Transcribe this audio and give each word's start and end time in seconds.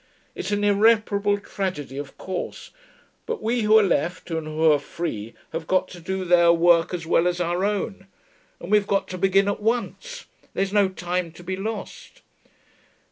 It's 0.33 0.49
an 0.49 0.63
irreparable 0.63 1.37
tragedy, 1.37 1.99
of 1.99 2.17
course.... 2.17 2.71
But 3.27 3.39
we 3.43 3.61
who 3.61 3.77
are 3.77 3.83
left 3.83 4.31
and 4.31 4.47
who 4.47 4.71
are 4.71 4.79
free 4.79 5.35
have 5.51 5.67
got 5.67 5.87
to 5.89 5.99
do 5.99 6.25
their 6.25 6.51
work 6.51 6.91
as 6.91 7.05
well 7.05 7.27
as 7.27 7.39
our 7.39 7.63
own. 7.63 8.07
And 8.59 8.71
we've 8.71 8.87
got 8.87 9.07
to 9.09 9.19
begin 9.19 9.47
at 9.47 9.59
once. 9.61 10.25
There's 10.55 10.73
no 10.73 10.89
time 10.89 11.31
to 11.33 11.43
be 11.43 11.55
lost.' 11.55 12.23